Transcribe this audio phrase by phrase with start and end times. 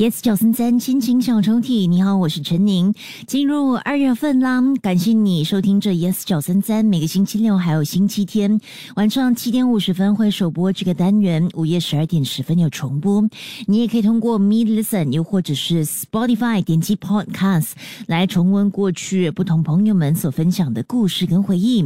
[0.00, 2.94] Yes，九三三亲情小抽屉，你好，我是陈宁。
[3.26, 8.58] 进入二月份啦，感谢你收听这 Yes 九三三，每个星期六还有星期天
[8.96, 13.28] 晚上七点五十分会首播这个单元，午夜十二点十分有重播。
[13.66, 17.72] 你也可以通过 Me Listen，又或者是 Spotify 点击 Podcast
[18.06, 21.84] 来重温过去不同朋友们所分享的故事跟回忆。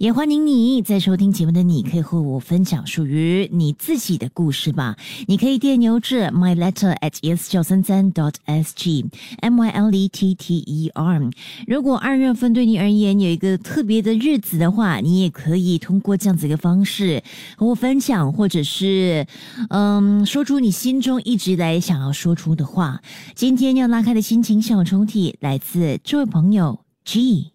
[0.00, 4.96] 也欢迎你在收听节目的你可以和我分享属于你自己的故事吧。
[5.28, 7.51] 你可以电邮至 My Letter at Yes。
[7.52, 9.04] 九三三 dot s g
[9.42, 11.30] m y l e t t e r。
[11.66, 17.22] 如果二月份对你而言有一个特别的日子的话，你也可以通过这样子一个方式
[17.54, 19.26] 和我分享，或者是
[19.68, 23.02] 嗯，说出你心中一直来想要说出的话。
[23.34, 27.51] 今天要拉开的心情小抽屉来自这位朋友 G。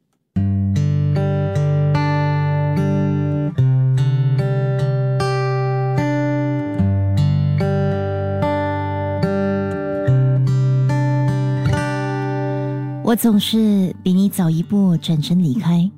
[13.07, 15.89] 我总是比你早一步转身离开，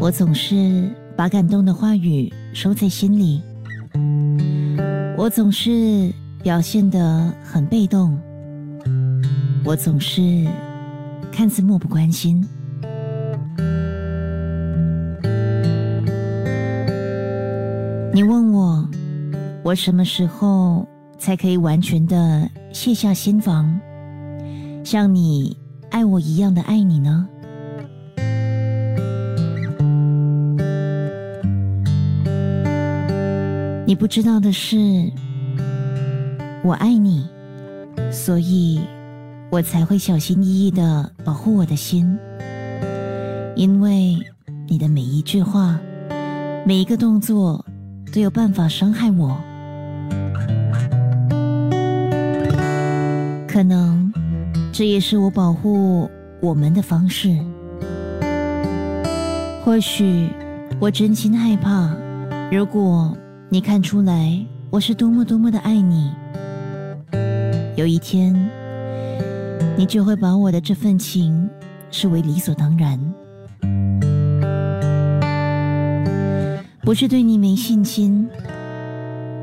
[0.00, 3.40] 我总是把感动的话语收在心里，
[5.16, 8.18] 我总是表现得很被动，
[9.64, 10.44] 我总是
[11.30, 12.44] 看似漠不关心。
[18.12, 18.90] 你问我，
[19.62, 20.84] 我什么时候
[21.18, 23.78] 才可以完全的卸下心防？
[24.84, 25.56] 像你
[25.90, 27.26] 爱我一样的爱你呢？
[33.86, 34.76] 你不知道的是，
[36.62, 37.26] 我爱你，
[38.10, 38.80] 所以
[39.50, 42.18] 我才会小心翼翼的保护我的心，
[43.54, 44.18] 因为
[44.68, 45.78] 你的每一句话、
[46.66, 47.64] 每一个动作
[48.12, 49.36] 都有办法伤害我，
[53.46, 54.12] 可能。
[54.72, 57.38] 这也是我保护我们的方式。
[59.62, 60.30] 或许
[60.80, 61.94] 我真心害怕，
[62.50, 63.14] 如果
[63.50, 66.10] 你看出来我是多么多么的爱你，
[67.76, 68.34] 有一天
[69.76, 71.48] 你就会把我的这份情
[71.90, 72.98] 视为理所当然。
[76.80, 78.26] 不是对你没信心，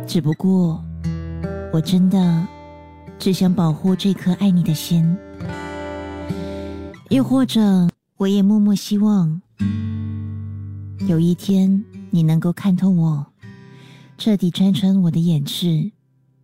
[0.08, 0.84] 只不过
[1.72, 2.48] 我真的。
[3.18, 5.14] 只想保护这颗爱你的心，
[7.10, 9.42] 又或者，我也默默希望，
[11.08, 13.26] 有一天你能够看透我，
[14.20, 15.92] 彻底拆穿我的掩饰，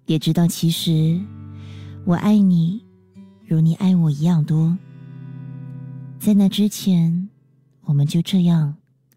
[0.07, 1.21] 也知道其实
[2.03, 2.83] 我爱你，
[3.45, 4.75] 如你爱我一样多。
[6.17, 7.29] 在那之前，
[7.83, 8.75] 我们就这样，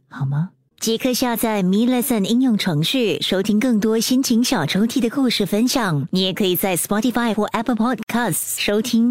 [0.09, 0.51] 好吗？
[0.79, 6.07] 即刻下载 Me Lesson 应用程序，收听更多心情小抽屉的故事分享。
[6.11, 9.07] 你也可以在 Spotify 或 Apple Podcasts 收听。